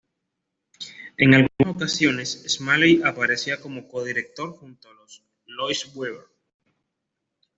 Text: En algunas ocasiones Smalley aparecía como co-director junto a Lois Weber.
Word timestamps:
En 1.17 1.35
algunas 1.35 1.75
ocasiones 1.75 2.43
Smalley 2.47 3.03
aparecía 3.05 3.61
como 3.61 3.87
co-director 3.87 4.51
junto 4.53 4.89
a 4.89 4.93
Lois 5.45 5.91
Weber. 5.95 6.25